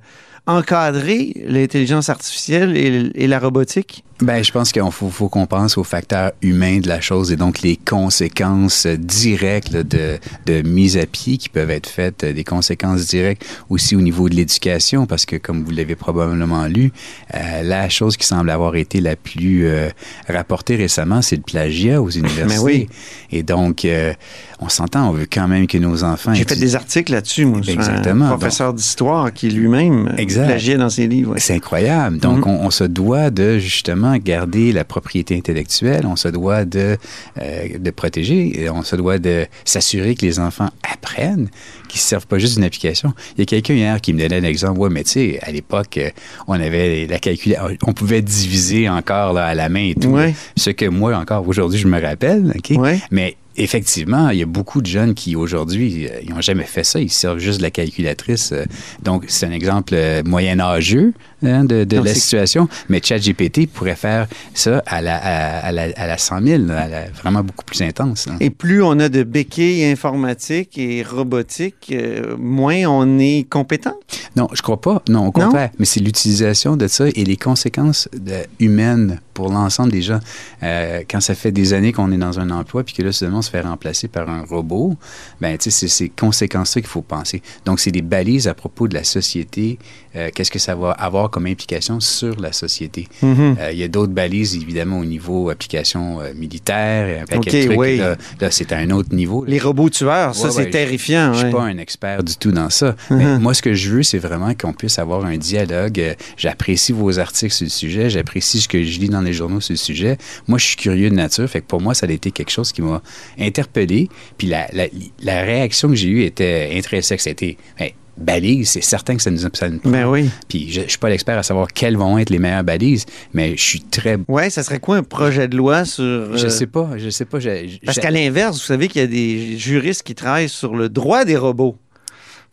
encadrer 0.48 1.34
l'intelligence 1.48 2.10
artificielle 2.10 2.76
et 2.78 3.28
la 3.28 3.40
robotique? 3.40 4.04
Ben, 4.22 4.42
je 4.42 4.52
pense 4.54 4.72
qu'il 4.72 4.82
faut, 4.92 5.10
faut 5.10 5.28
qu'on 5.28 5.46
pense 5.46 5.78
au 5.78 5.84
facteur 5.84 6.32
humain 6.42 6.80
de 6.80 6.88
la 6.88 7.02
chose 7.02 7.34
et 7.34 7.36
donc 7.36 7.62
les 7.62 7.76
conséquences 7.76 8.88
directes 8.88 9.72
là, 9.72 9.84
de, 9.84 10.18
de 10.46 10.62
mise 10.62 10.96
à 10.98 11.06
pied 11.06 11.38
qui 11.38 11.50
peuvent 11.50 11.70
être 11.70 11.90
faites, 11.90 12.24
euh, 12.24 12.32
des 12.32 12.46
conséquences 12.46 13.08
directes 13.08 13.46
aussi 13.70 13.94
au 13.94 14.00
niveau 14.00 14.30
de 14.30 14.36
l'éducation, 14.36 15.06
parce 15.06 15.26
que 15.26 15.36
comme 15.36 15.66
vous 15.66 15.72
l'avez 15.72 15.96
probablement 15.98 16.66
lu, 16.68 16.94
euh, 17.34 17.62
la 17.64 17.90
chose 17.90 18.16
qui 18.16 18.26
semble 18.26 18.50
avoir 18.52 18.78
été 18.78 19.02
la 19.02 19.18
plus 19.18 19.68
euh, 19.68 19.90
rapportée 20.30 20.78
récemment, 20.78 21.22
c'est 21.22 21.36
le 21.36 21.42
plagiat 21.42 22.02
aux 22.02 22.10
universités. 22.10 22.64
Oui. 22.64 22.88
Et 23.34 23.44
donc, 23.44 23.84
euh, 23.84 24.14
on 24.60 24.70
s'entend, 24.70 25.10
on 25.10 25.12
veut 25.12 25.28
quand 25.30 25.50
même 25.50 25.68
que 25.68 25.78
nos 25.78 26.06
enfants... 26.06 26.34
J'ai 26.34 26.46
fait 26.46 26.56
des 26.56 26.78
articles 26.78 27.12
là-dessus, 27.12 27.44
moi. 27.46 27.60
Exactement. 27.68 28.28
Un 28.28 28.38
professeur 28.38 28.74
d'histoire 28.74 29.34
qui 29.34 29.50
lui-même 29.50 30.16
plagiait 30.16 30.78
dans 30.78 30.90
ses 30.90 31.08
livres. 31.08 31.34
ouais. 31.34 31.40
C'est 31.42 31.54
incroyable. 31.56 32.18
Donc, 32.20 32.46
Mhm. 32.46 32.52
on, 32.54 32.66
on 32.68 32.72
se 32.72 32.86
doit 32.86 33.30
de 33.30 33.60
justement 33.60 34.05
garder 34.18 34.72
la 34.72 34.84
propriété 34.84 35.36
intellectuelle, 35.36 36.06
on 36.06 36.16
se 36.16 36.28
doit 36.28 36.66
de, 36.66 36.98
euh, 37.42 37.68
de 37.78 37.92
protéger, 37.92 38.62
et 38.62 38.70
on 38.70 38.84
se 38.84 38.96
doit 38.96 39.20
de 39.20 39.46
s'assurer 39.64 40.16
que 40.16 40.26
les 40.26 40.40
enfants 40.40 40.70
apprennent, 40.90 41.50
qu'ils 41.88 41.98
ne 41.98 42.02
se 42.02 42.08
servent 42.08 42.28
pas 42.28 42.40
juste 42.40 42.56
d'une 42.56 42.64
application. 42.64 43.14
Il 43.36 43.40
y 43.40 43.44
a 43.44 43.46
quelqu'un 43.46 43.74
hier 43.74 44.02
qui 44.02 44.14
me 44.14 44.20
donnait 44.20 44.42
l'exemple, 44.42 44.80
ouais, 44.80 44.90
mais 44.90 45.04
tu 45.04 45.12
sais, 45.12 45.40
à 45.42 45.52
l'époque, 45.52 45.98
euh, 45.98 46.10
on 46.48 46.54
avait 46.54 47.08
la 47.08 47.20
calculation, 47.20 47.78
on 47.86 47.94
pouvait 47.94 48.22
diviser 48.22 48.90
encore 48.90 49.34
là, 49.34 49.46
à 49.46 49.56
la 49.56 49.70
main 49.70 49.90
et 49.90 49.96
tout. 49.96 50.10
Ouais. 50.10 50.34
Ce 50.56 50.70
que 50.70 50.86
moi, 50.86 51.16
encore 51.16 51.48
aujourd'hui, 51.48 51.80
je 51.80 51.88
me 51.88 52.02
rappelle, 52.02 52.54
OK? 52.56 52.78
Ouais. 52.78 53.00
Mais 53.12 53.38
effectivement, 53.58 54.30
il 54.30 54.40
y 54.40 54.44
a 54.44 54.46
beaucoup 54.46 54.82
de 54.82 54.88
jeunes 54.88 55.14
qui 55.14 55.36
aujourd'hui, 55.36 56.08
euh, 56.08 56.20
ils 56.24 56.30
n'ont 56.30 56.42
jamais 56.42 56.64
fait 56.64 56.84
ça. 56.84 57.00
Ils 57.00 57.12
servent 57.12 57.40
juste 57.40 57.58
de 57.60 57.64
la 57.64 57.72
calculatrice. 57.72 58.52
euh, 58.52 58.66
donc, 59.04 59.26
c'est 59.28 59.46
un 59.46 59.52
exemple 59.52 59.94
euh, 59.96 60.22
moyen-âgeux 60.26 61.14
hein, 61.44 61.64
de, 61.66 61.84
de 61.84 61.96
Donc, 61.98 62.06
la 62.06 62.14
situation. 62.14 62.68
Mais 62.90 63.02
ChatGPT 63.04 63.68
pourrait 63.68 63.96
faire 63.96 64.28
ça 64.54 64.84
à 64.86 65.02
la, 65.02 65.16
à, 65.18 65.60
à 65.68 65.72
la, 65.72 65.84
à 65.96 66.08
la 66.08 66.18
100 66.18 66.42
000, 66.44 66.64
à 66.72 66.88
la- 66.88 67.10
vraiment 67.12 67.44
beaucoup 67.44 67.66
plus 67.66 67.82
intense. 67.82 68.28
hein. 68.28 68.38
Et 68.40 68.50
plus 68.50 68.82
on 68.84 69.00
a 69.00 69.10
de 69.10 69.24
béquilles 69.24 69.86
informatiques 69.86 70.78
et 70.78 71.04
robotiques, 71.04 71.92
euh, 71.92 72.36
moins 72.38 72.86
on 72.88 73.20
est 73.20 73.48
compétent? 73.50 73.96
Non, 74.36 74.48
je 74.54 74.62
crois 74.62 74.82
pas. 74.82 75.02
Non, 75.10 75.28
au 75.28 75.32
contraire. 75.32 75.70
Mais 75.80 75.86
c'est 75.86 76.00
l'utilisation 76.00 76.78
de 76.78 76.88
ça 76.88 77.06
et 77.08 77.24
les 77.24 77.38
conséquences 77.38 78.10
de- 78.14 78.34
humaines 78.60 79.20
pour 79.36 79.50
l'ensemble 79.52 79.92
des 79.92 80.02
gens. 80.02 80.20
Euh, 80.64 81.04
quand 81.08 81.20
ça 81.20 81.36
fait 81.36 81.52
des 81.52 81.74
années 81.74 81.92
qu'on 81.92 82.12
est 82.12 82.18
dans 82.18 82.40
un 82.40 82.50
emploi 82.50 82.84
puis 82.84 82.96
que 82.96 83.04
là, 83.04 83.12
soudainement, 83.12 83.40
on 83.40 83.44
se 83.44 83.52
fait 83.52 83.62
remplacer 83.62 84.08
par 84.08 84.28
un 84.30 84.44
robot, 84.44 84.96
ben, 85.42 85.56
tu 85.58 85.66
sais, 85.66 85.72
c'est 85.72 85.88
ces 85.88 86.10
conséquences-là 86.10 86.82
qu'il 86.82 86.90
faut 86.90 87.04
penser. 87.04 87.44
Donc, 87.66 87.80
c'est 87.80 87.92
des 87.92 88.02
balises 88.02 88.48
à 88.48 88.56
propos 88.56 88.88
de 88.88 88.96
la 88.96 89.04
société. 89.04 89.78
Euh, 90.16 90.30
Qu'est-ce 90.34 90.50
que 90.50 90.60
ça 90.60 90.74
va 90.74 90.92
avoir 90.92 91.30
comme 91.30 91.46
implication 91.46 92.00
sur 92.00 92.40
la 92.40 92.54
société? 92.54 93.08
Mhm. 93.22 93.58
Euh, 93.60 93.72
il 93.74 93.78
y 93.78 93.84
a 93.84 93.90
d'autres 93.90 94.14
balises, 94.14 94.56
évidemment, 94.56 95.00
au 95.00 95.06
niveau 95.06 95.50
application 95.50 96.20
militaire 96.36 97.08
et 97.08 97.20
un 97.20 97.26
paquet 97.26 97.38
OK, 97.38 97.46
de 97.46 97.66
trucs. 97.66 97.80
oui. 97.80 97.98
Là, 97.98 98.16
là, 98.40 98.52
c'est 98.52 98.72
à 98.72 98.78
un 98.78 98.90
autre 98.92 99.14
niveau. 99.14 99.44
Les 99.46 99.60
robots 99.60 99.90
tueurs, 99.90 100.34
ça, 100.34 100.50
c'est 100.50 100.64
ouais, 100.64 100.70
terrifiant. 100.70 101.34
Je 101.34 101.40
suis 101.40 101.46
ouais. 101.48 101.52
pas 101.52 101.64
un 101.64 101.78
expert 101.78 102.24
du 102.24 102.38
tout 102.38 102.54
dans 102.54 102.70
ça. 102.70 102.96
Mais 103.10 103.38
moi, 103.38 103.54
ce 103.54 103.62
que 103.62 103.74
je 103.74 103.90
veux, 103.92 104.04
c'est 104.04 104.18
vraiment 104.18 104.54
qu'on 104.54 104.72
puisse 104.72 104.98
avoir 104.98 105.26
un 105.26 105.36
dialogue. 105.36 106.16
J'apprécie 106.38 106.94
vos 106.94 107.20
articles 107.20 107.54
sur 107.54 107.66
le 107.66 107.70
sujet. 107.70 108.10
J'apprécie 108.10 108.62
ce 108.62 108.70
que 108.70 108.82
je 108.82 109.00
lis 109.00 109.10
dans 109.10 109.25
les 109.26 109.34
journaux 109.34 109.60
sur 109.60 109.74
le 109.74 109.78
sujet. 109.78 110.18
Moi, 110.48 110.58
je 110.58 110.66
suis 110.66 110.76
curieux 110.78 111.10
de 111.10 111.16
nature. 111.16 111.50
Fait 111.50 111.62
que 111.62 111.66
pour 111.68 111.82
moi, 111.82 111.94
ça 111.94 112.06
a 112.08 112.12
été 112.12 112.32
quelque 112.32 112.52
chose 112.52 112.72
qui 112.72 112.82
m'a 112.82 113.02
interpellé. 113.40 114.10
Puis 114.38 114.48
la, 114.48 114.68
la, 114.74 114.88
la 115.22 115.42
réaction 115.42 115.90
que 115.90 115.96
j'ai 115.96 116.10
eue 116.10 116.24
était 116.24 116.72
intrinsèque. 116.74 117.22
C'était, 117.22 117.58
ben, 117.80 117.90
balise, 118.18 118.70
c'est 118.70 118.82
certain 118.84 119.16
que 119.18 119.22
ça 119.22 119.30
nous, 119.32 119.40
ça 119.54 119.70
nous 119.70 119.80
prend. 119.80 119.90
Ben 119.90 120.08
oui. 120.08 120.30
Puis 120.48 120.72
je, 120.72 120.82
je 120.84 120.88
suis 120.90 120.98
pas 120.98 121.10
l'expert 121.10 121.38
à 121.38 121.44
savoir 121.44 121.68
quelles 121.74 121.98
vont 121.98 122.18
être 122.18 122.30
les 122.30 122.40
meilleures 122.40 122.64
balises, 122.64 123.06
mais 123.34 123.58
je 123.58 123.62
suis 123.64 123.82
très... 123.82 124.18
Ouais, 124.30 124.50
ça 124.50 124.64
serait 124.64 124.80
quoi 124.80 124.96
un 124.98 125.04
projet 125.04 125.48
de 125.50 125.58
loi 125.58 125.84
sur. 125.84 126.38
Je 126.38 126.46
euh, 126.46 126.50
sais 126.50 126.68
pas, 126.68 126.92
je 126.98 127.10
sais 127.10 127.26
pas. 127.26 127.40
je- 127.40 127.68
je- 127.68 127.86
Parce 127.86 128.00
qu'à 128.00 128.12
l'inverse, 128.12 128.58
vous 128.58 128.64
savez 128.66 128.88
qu'il 128.88 129.02
y 129.02 129.04
a 129.04 129.08
des 129.08 129.58
juristes 129.58 130.04
qui 130.04 130.16
travaillent 130.16 130.48
sur 130.50 130.76
le 130.76 130.88
droit 130.88 131.26
des 131.26 131.36
robots. 131.36 131.78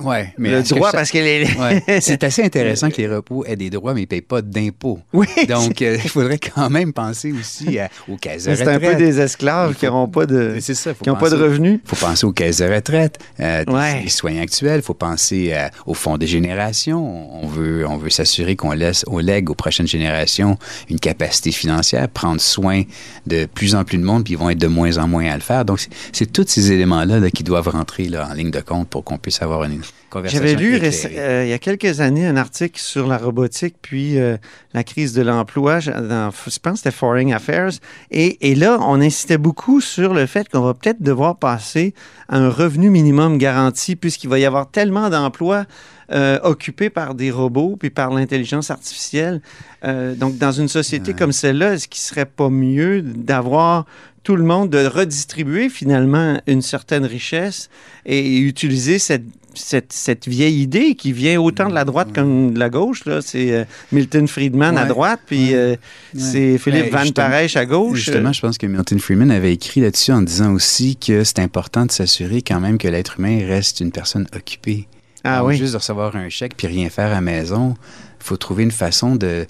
Ouais, 0.05 0.35
mais 0.39 0.51
le 0.51 0.63
que 0.63 0.69
droit, 0.75 0.91
ça- 0.91 0.99
parce 0.99 1.11
que 1.11 1.19
les. 1.19 1.45
Ouais. 1.59 1.83
C'est 2.01 2.23
assez 2.25 2.43
intéressant 2.43 2.91
que 2.91 2.97
les 2.97 3.09
repos 3.09 3.45
aient 3.47 3.57
des 3.57 3.71
droits, 3.71 3.95
mais 3.95 4.01
ils 4.01 4.05
ne 4.05 4.09
payent 4.09 4.21
pas 4.23 4.43
d'impôts. 4.43 4.99
Oui. 5.13 5.27
Donc, 5.49 5.81
euh, 5.83 5.97
il 6.03 6.11
faudrait 6.11 6.39
quand 6.39 6.71
même 6.71 6.93
penser 6.93 7.33
aussi 7.33 7.79
à- 7.79 7.89
aux 8.09 8.17
caisses 8.17 8.45
de 8.45 8.55
C'est 8.55 8.63
un 8.69 8.79
peu 8.79 8.87
retraite. 8.89 8.99
des 8.99 9.21
esclaves 9.21 9.71
Il 9.73 9.77
qui 9.77 9.87
n'auront 9.87 10.09
pas 10.09 10.27
de. 10.27 10.57
C'est 10.61 10.75
ça. 10.75 10.95
faut 10.95 11.05
qui 11.05 11.11
n'ont 11.11 11.17
pas 11.17 11.31
de 11.31 11.37
penser- 11.37 11.45
revenus. 11.49 11.81
faut 11.85 11.97
penser 11.97 12.27
aux 12.27 12.33
caisses 12.33 12.59
de 12.59 12.67
retraite, 12.73 13.19
euh, 13.41 13.65
Ouais. 13.69 14.05
soins 14.09 14.39
actuels. 14.39 14.81
Il 14.81 14.83
faut 14.85 14.95
penser 14.95 15.51
euh, 15.53 15.69
au 15.87 15.95
fonds 15.95 16.19
des 16.19 16.27
générations. 16.27 17.43
On 17.43 17.47
veut, 17.47 17.87
on 17.87 17.97
veut 17.97 18.11
s'assurer 18.11 18.57
qu'on 18.57 18.73
laisse, 18.73 19.05
on 19.09 19.19
lègue 19.19 19.51
aux 19.51 19.55
prochaines 19.55 19.87
générations 19.87 20.59
une 20.89 20.99
capacité 21.01 21.53
financière, 21.53 22.09
prendre 22.09 22.41
soin 22.41 22.83
de 23.27 23.47
plus 23.47 23.75
en 23.75 23.85
plus 23.85 23.99
de 23.99 24.05
monde, 24.05 24.25
puis 24.25 24.35
ils 24.35 24.39
vont 24.39 24.51
être 24.51 24.59
de 24.59 24.67
moins 24.67 24.99
en 24.99 25.09
moins 25.09 25.31
à 25.31 25.35
le 25.35 25.41
faire. 25.41 25.65
Donc, 25.65 25.81
c'est- 26.13 26.33
tous 26.33 26.47
ces 26.49 26.73
éléments-là 26.73 27.19
là, 27.21 27.31
qui 27.31 27.43
doivent 27.43 27.69
rentrer 27.69 28.05
là, 28.05 28.29
en 28.31 28.35
ligne 28.35 28.51
de 28.51 28.61
compte 28.61 28.89
pour 28.89 29.05
qu'on 29.05 29.19
puisse 29.19 29.43
avoir 29.43 29.65
une 29.65 29.81
J'avais 30.29 30.55
lu 30.57 30.79
euh, 31.17 31.45
il 31.45 31.49
y 31.49 31.55
a 31.55 31.59
quelques 31.59 32.01
années 32.01 32.27
un 32.27 32.37
article 32.37 32.79
sur 32.79 33.07
la 33.07 33.17
robotique 33.17 33.77
puis 33.81 34.19
euh, 34.19 34.37
la 34.75 34.85
crise 34.85 35.15
de 35.15 35.23
l'emploi 35.23 35.81
je- 35.81 35.91
je 35.91 36.59
pense 36.59 36.73
que 36.73 36.77
c'était 36.77 36.91
Foreign 36.91 37.33
Affairs. 37.33 37.71
Et, 38.11 38.51
et 38.51 38.55
là, 38.55 38.77
on 38.83 39.01
insistait 39.01 39.39
beaucoup 39.39 39.81
sur 39.81 40.13
le 40.13 40.27
fait 40.27 40.49
qu'on 40.51 40.61
va 40.61 40.75
peut-être 40.75 41.01
devoir 41.03 41.37
passer 41.37 41.95
à 42.29 42.37
un 42.37 42.51
revenu 42.51 42.91
minimum 42.91 43.39
garanti 43.39 43.97
puisqu'il 43.97 44.29
va 44.29 44.39
y 44.39 44.45
avoir 44.45 44.71
tellement 44.71 45.09
d'emplois 45.09 45.65
euh, 46.13 46.39
occupés 46.43 46.91
par 46.91 47.15
des 47.15 47.31
robots 47.31 47.77
puis 47.81 47.89
par 47.89 48.11
l'intelligence 48.13 48.71
artificielle. 48.71 49.41
Donc, 49.83 50.37
dans 50.37 50.53
une 50.53 50.69
société 50.69 51.13
Ouais. 51.13 51.19
comme 51.19 51.33
celle-là, 51.33 51.73
est-ce 51.75 51.89
qu'il 51.89 52.01
serait 52.03 52.27
pas 52.27 52.51
mieux 52.51 53.01
d'avoir 53.03 53.87
tout 54.23 54.37
le 54.37 54.45
monde, 54.45 54.71
de 54.71 54.87
redistribuer 54.87 55.69
finalement 55.69 56.41
une 56.47 56.63
certaine 56.63 57.05
richesse 57.05 57.69
et 58.07 58.39
utiliser 58.39 59.01
cette, 59.01 59.25
cette, 59.55 59.93
cette 59.93 60.29
vieille 60.29 60.61
idée 60.63 60.95
qui 60.95 61.13
vient 61.13 61.41
autant 61.41 61.69
de 61.69 61.75
la 61.75 61.85
droite 61.85 62.09
comme 62.15 62.53
de 62.55 62.59
la 62.59 62.71
gauche. 62.71 63.05
Là. 63.05 63.21
C'est 63.23 63.53
euh, 63.53 63.65
Milton 63.93 64.27
Friedman 64.29 64.77
à 64.79 64.85
droite, 64.87 65.21
puis 65.27 65.51
Ouais. 65.51 65.55
euh, 65.55 65.77
c'est 66.17 66.59
Philippe 66.59 66.93
Ben, 66.93 67.05
Van 67.05 67.11
Parijs 67.13 67.57
à 67.57 67.65
gauche. 67.67 67.99
Justement, 67.99 68.33
je 68.33 68.41
pense 68.41 68.59
que 68.59 68.67
Milton 68.67 68.99
Freeman 68.99 69.31
avait 69.31 69.53
écrit 69.53 69.81
là-dessus 69.81 70.13
en 70.13 70.23
disant 70.23 70.53
aussi 70.53 70.97
que 70.97 71.25
c'est 71.25 71.39
important 71.41 71.87
de 71.87 71.91
s'assurer 71.93 72.43
quand 72.43 72.61
même 72.61 72.79
que 72.79 72.89
l'être 72.89 73.19
humain 73.19 73.41
reste 73.47 73.81
une 73.81 73.93
personne 73.93 74.27
occupée. 74.35 74.87
Ah 75.25 75.39
Donc, 75.39 75.49
oui. 75.49 75.57
Juste 75.57 75.73
de 75.73 75.79
recevoir 75.79 76.17
un 76.17 76.29
chèque 76.29 76.57
puis 76.57 76.67
rien 76.67 76.89
faire 76.91 77.07
à 77.07 77.11
la 77.15 77.21
maison, 77.21 77.77
il 78.21 78.25
faut 78.25 78.37
trouver 78.37 78.63
une 78.65 78.71
façon 78.73 79.15
de, 79.17 79.47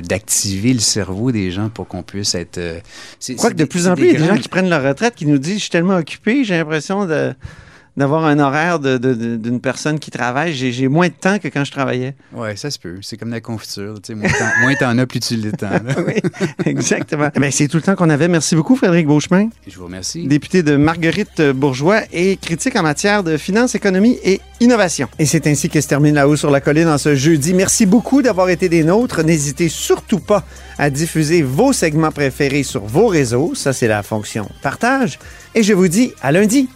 d'activer 0.00 0.72
le 0.72 0.80
cerveau 0.80 1.32
des 1.32 1.50
gens 1.50 1.68
pour 1.68 1.86
qu'on 1.88 2.02
puisse 2.02 2.34
être... 2.34 2.58
euh, 2.58 2.78
c'est- 3.18 3.32
Je 3.32 3.38
crois 3.38 3.50
c'est 3.50 3.54
que 3.56 3.60
de 3.60 3.64
plus 3.64 3.86
en 3.88 3.94
plus, 3.94 4.06
il 4.08 4.12
y 4.12 4.16
a 4.16 4.20
des 4.20 4.26
gens 4.26 4.36
qui 4.36 4.48
prennent 4.48 4.68
leur 4.68 4.82
retraite 4.82 5.14
qui 5.14 5.26
nous 5.26 5.38
disent 5.38 5.56
Je 5.56 5.60
suis 5.62 5.70
tellement 5.70 5.96
occupé, 5.96 6.44
j'ai 6.44 6.56
l'impression 6.56 7.06
de 7.06 7.34
d'avoir 7.96 8.24
un 8.24 8.38
horaire 8.38 8.78
de- 8.78 8.96
de- 8.96 9.12
de- 9.14 9.36
d'une 9.36 9.60
personne 9.60 9.98
qui 9.98 10.10
travaille. 10.10 10.54
J'ai, 10.54 10.88
moins 10.88 11.08
de 11.08 11.12
temps 11.12 11.38
que 11.38 11.48
quand 11.48 11.64
je 11.64 11.70
travaillais. 11.72 12.14
Ouais, 12.32 12.56
ça 12.56 12.70
se 12.70 12.78
peut. 12.78 12.96
C'est 13.02 13.16
comme 13.18 13.30
la 13.30 13.40
confiture. 13.40 13.94
tu 14.02 14.14
sais, 14.14 14.28
Moins 14.60 14.74
t'en- 14.78 14.96
as, 14.98 15.06
plus 15.06 15.20
tu 15.20 15.36
le 15.36 15.52
temps. 15.52 15.68
oui, 16.06 16.14
exactement. 16.64 17.28
Ben, 17.36 17.50
c'est 17.50 17.68
tout 17.68 17.76
le 17.76 17.82
temps 17.82 17.94
qu'on 17.94 18.10
avait. 18.10 18.28
Merci 18.28 18.54
beaucoup, 18.56 18.76
Frédéric 18.76 19.06
Beauchemin, 19.06 19.48
Je 19.66 19.76
vous 19.76 19.84
remercie. 19.84 20.26
député 20.26 20.62
de 20.62 20.76
Marguerite 20.76 21.42
Bourgeois 21.54 22.00
et 22.12 22.36
critique 22.36 22.76
en 22.76 22.82
matière 22.82 23.22
de 23.22 23.36
finance, 23.36 23.74
économie 23.74 24.18
et 24.24 24.40
innovation. 24.60 25.08
Et 25.18 25.26
c'est 25.26 25.46
ainsi 25.46 25.68
que 25.68 25.80
se 25.80 25.88
termine 25.88 26.14
La 26.14 26.28
Haut 26.28 26.36
sur 26.36 26.50
la 26.50 26.60
Colline 26.60 26.88
en 26.88 26.98
ce 26.98 27.14
jeudi. 27.14 27.52
Merci 27.54 27.86
beaucoup 27.86 28.22
d'avoir 28.22 28.48
été 28.48 28.68
des 28.68 28.84
nôtres. 28.84 29.22
N'hésitez 29.22 29.68
surtout 29.68 30.20
pas 30.20 30.44
à 30.78 30.90
diffuser 30.90 31.42
vos 31.42 31.72
segments 31.72 32.10
préférés 32.12 32.62
sur 32.62 32.84
vos 32.84 33.06
réseaux. 33.06 33.52
Ça, 33.54 33.72
c'est 33.72 33.88
la 33.88 34.02
fonction 34.02 34.48
partage. 34.62 35.18
Et 35.54 35.62
je 35.62 35.74
vous 35.74 35.88
dis 35.88 36.12
à 36.22 36.32
lundi. 36.32 36.68